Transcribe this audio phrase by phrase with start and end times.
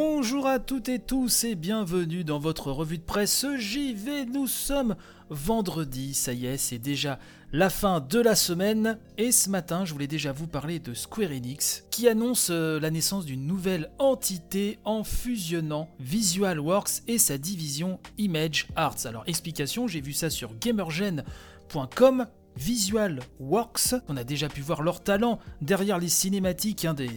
[0.00, 4.26] Bonjour à toutes et tous et bienvenue dans votre revue de presse JV.
[4.26, 4.94] Nous sommes
[5.28, 7.18] vendredi, ça y est, c'est déjà
[7.52, 8.96] la fin de la semaine.
[9.16, 12.92] Et ce matin, je voulais déjà vous parler de Square Enix qui annonce euh, la
[12.92, 19.04] naissance d'une nouvelle entité en fusionnant VisualWorks et sa division Image Arts.
[19.04, 22.24] Alors, explication, j'ai vu ça sur gamergen.com
[22.58, 23.94] Visual Works.
[24.08, 27.08] On a déjà pu voir leur talent derrière les cinématiques hein, des,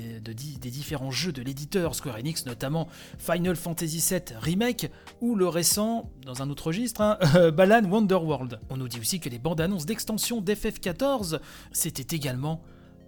[0.69, 6.43] différents jeux de l'éditeur Square Enix, notamment Final Fantasy VII Remake ou le récent, dans
[6.43, 7.17] un autre registre, hein,
[7.51, 8.59] Balan Wonderworld.
[8.69, 11.39] On nous dit aussi que les bandes annonces d'extension d'FF14,
[11.71, 12.61] c'était également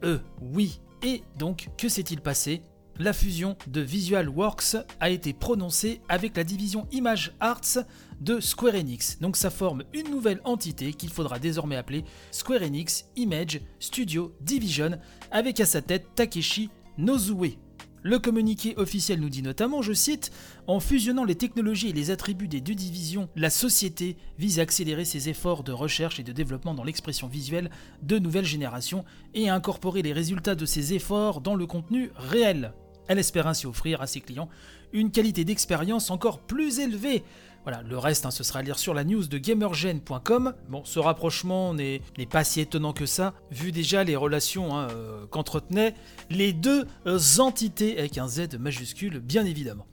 [0.04, 0.20] eux.
[0.42, 0.82] Oui.
[1.04, 2.64] Et donc, que s'est-il passé?
[3.00, 7.80] La fusion de Visual Works a été prononcée avec la division Image Arts
[8.22, 9.20] de Square Enix.
[9.20, 15.00] Donc ça forme une nouvelle entité qu'il faudra désormais appeler Square Enix Image Studio Division
[15.32, 17.58] avec à sa tête Takeshi Nozue.
[18.06, 20.32] Le communiqué officiel nous dit notamment, je cite,
[20.68, 25.06] En fusionnant les technologies et les attributs des deux divisions, la société vise à accélérer
[25.06, 29.56] ses efforts de recherche et de développement dans l'expression visuelle de nouvelles générations et à
[29.56, 32.74] incorporer les résultats de ces efforts dans le contenu réel.
[33.08, 34.50] Elle espère ainsi offrir à ses clients
[34.94, 37.24] une qualité d'expérience encore plus élevée.
[37.64, 40.54] Voilà, le reste, hein, ce sera à lire sur la news de gamergen.com.
[40.70, 45.26] Bon, ce rapprochement n'est pas si étonnant que ça, vu déjà les relations hein, euh,
[45.28, 45.96] qu'entretenaient
[46.30, 46.86] les deux
[47.40, 49.88] entités avec un Z majuscule, bien évidemment.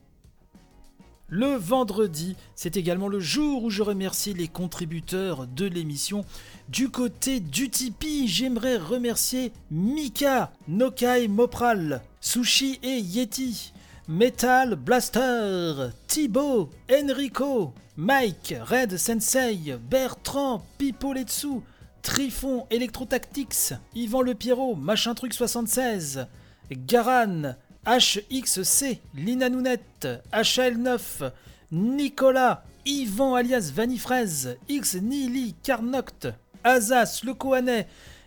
[1.33, 6.25] Le vendredi, c'est également le jour où je remercie les contributeurs de l'émission.
[6.69, 13.73] Du côté du Tipeee, j'aimerais remercier Mika, Nokai Mopral, Sushi et Yeti,
[14.09, 21.61] Metal Blaster, Thibaut, Enrico, Mike, Red Sensei, Bertrand, Pipoletsu,
[22.03, 26.27] Trifon Electrotactics, Yvan Le Pierrot, Machin Truc 76,
[26.73, 27.55] Garan,
[27.87, 31.33] HXC, Lina Nounette, HL9,
[31.73, 36.29] Nicolas, Yvan alias Vanifraise, X Nili Carnoct,
[36.65, 37.35] Azas Le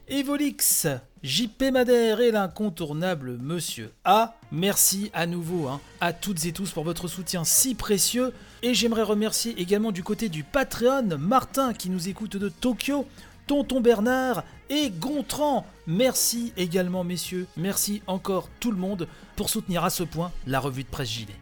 [0.10, 0.88] Evolix,
[1.24, 4.36] JP Madère et l'incontournable Monsieur A.
[4.52, 8.34] Merci à nouveau hein, à toutes et tous pour votre soutien si précieux.
[8.62, 13.08] Et j'aimerais remercier également du côté du Patreon Martin qui nous écoute de Tokyo,
[13.48, 15.66] Tonton Bernard et Gontran.
[15.88, 20.84] Merci également messieurs, merci encore tout le monde pour soutenir à ce point la revue
[20.84, 21.36] de presse Gilet.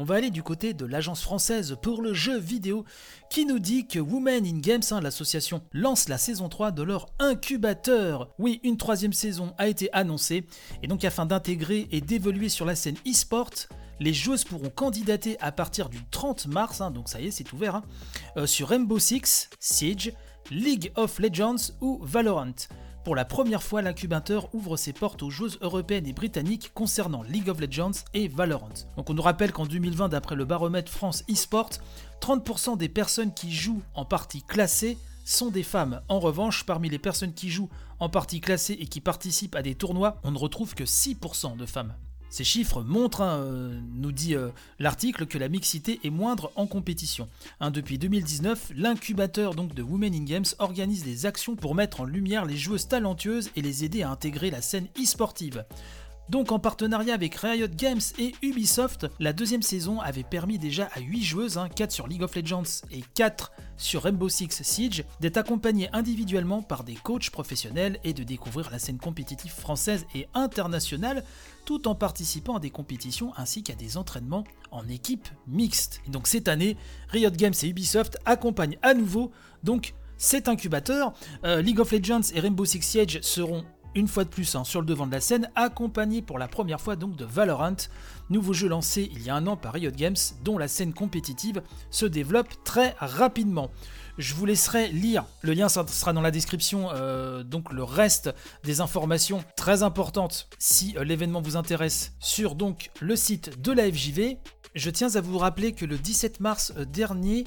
[0.00, 2.86] On va aller du côté de l'agence française pour le jeu vidéo
[3.28, 7.04] qui nous dit que Women in Games, hein, l'association, lance la saison 3 de leur
[7.18, 8.30] incubateur.
[8.38, 10.46] Oui, une troisième saison a été annoncée
[10.82, 13.50] et donc afin d'intégrer et d'évoluer sur la scène e-sport,
[13.98, 17.52] les joueuses pourront candidater à partir du 30 mars, hein, donc ça y est, c'est
[17.52, 17.84] ouvert, hein,
[18.38, 20.14] euh, sur Rainbow Six, Siege,
[20.50, 22.54] League of Legends ou Valorant.
[23.04, 27.48] Pour la première fois, l'incubateur ouvre ses portes aux joueuses européennes et britanniques concernant League
[27.48, 28.68] of Legends et Valorant.
[28.96, 31.70] Donc on nous rappelle qu'en 2020, d'après le baromètre France eSport,
[32.20, 36.02] 30% des personnes qui jouent en partie classée sont des femmes.
[36.08, 39.74] En revanche, parmi les personnes qui jouent en partie classée et qui participent à des
[39.74, 41.94] tournois, on ne retrouve que 6% de femmes.
[42.30, 46.66] Ces chiffres montrent, hein, euh, nous dit euh, l'article, que la mixité est moindre en
[46.66, 47.28] compétition.
[47.58, 52.44] Hein, depuis 2019, l'incubateur de Women in Games organise des actions pour mettre en lumière
[52.44, 55.64] les joueuses talentueuses et les aider à intégrer la scène e-sportive.
[56.30, 61.00] Donc en partenariat avec Riot Games et Ubisoft, la deuxième saison avait permis déjà à
[61.00, 65.38] 8 joueuses, 4 hein, sur League of Legends et 4 sur Rainbow Six Siege, d'être
[65.38, 71.24] accompagnées individuellement par des coachs professionnels et de découvrir la scène compétitive française et internationale
[71.64, 76.00] tout en participant à des compétitions ainsi qu'à des entraînements en équipe mixte.
[76.06, 76.76] Et donc cette année,
[77.08, 79.32] Riot Games et Ubisoft accompagnent à nouveau
[79.64, 81.12] donc cet incubateur.
[81.44, 83.64] Euh, League of Legends et Rainbow Six Siege seront
[83.94, 86.80] une fois de plus hein, sur le devant de la scène, accompagné pour la première
[86.80, 87.76] fois donc de Valorant,
[88.28, 91.62] nouveau jeu lancé il y a un an par Riot Games, dont la scène compétitive
[91.90, 93.70] se développe très rapidement.
[94.18, 98.30] Je vous laisserai lire, le lien sera dans la description, euh, donc le reste
[98.64, 103.90] des informations très importantes si euh, l'événement vous intéresse sur donc le site de la
[103.90, 104.36] FJV.
[104.74, 107.44] Je tiens à vous rappeler que le 17 mars euh, dernier,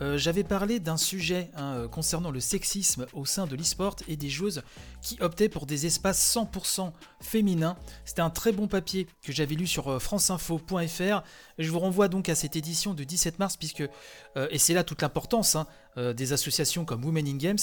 [0.00, 4.16] euh, j'avais parlé d'un sujet hein, euh, concernant le sexisme au sein de l'e-sport et
[4.16, 4.62] des joueuses
[5.02, 7.76] qui optaient pour des espaces 100% féminins.
[8.04, 11.22] C'était un très bon papier que j'avais lu sur franceinfo.fr.
[11.58, 13.84] Je vous renvoie donc à cette édition du 17 mars, puisque,
[14.50, 15.66] et c'est là toute l'importance hein,
[15.96, 17.58] des associations comme Women in Games,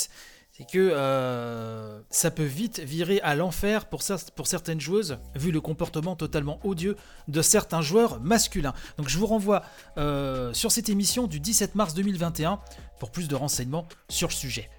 [0.56, 6.16] c'est que euh, ça peut vite virer à l'enfer pour, certaines joueuses, vu le comportement
[6.16, 6.96] totalement odieux
[7.28, 8.74] de certains joueurs masculins.
[8.98, 9.64] Donc je vous renvoie
[9.98, 12.60] euh, sur cette émission du 17 mars 2021
[13.00, 14.70] pour plus de renseignements sur le sujet.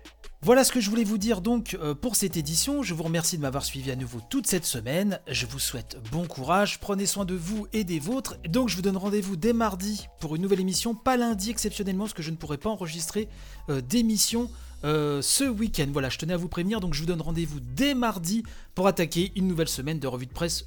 [0.45, 2.83] Voilà ce que je voulais vous dire donc euh, pour cette édition.
[2.83, 5.19] Je vous remercie de m'avoir suivi à nouveau toute cette semaine.
[5.27, 8.37] Je vous souhaite bon courage, prenez soin de vous et des vôtres.
[8.47, 12.13] Donc je vous donne rendez-vous dès mardi pour une nouvelle émission, pas lundi exceptionnellement, parce
[12.13, 13.27] que je ne pourrai pas enregistrer
[13.71, 14.51] euh, d'émission
[14.85, 15.87] euh, ce week-end.
[15.91, 18.43] Voilà, je tenais à vous prévenir, donc je vous donne rendez-vous dès mardi
[18.75, 20.67] pour attaquer une nouvelle semaine de revue de presse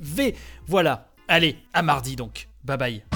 [0.00, 0.34] vais.
[0.66, 2.48] Voilà, allez, à mardi donc.
[2.64, 3.15] Bye bye.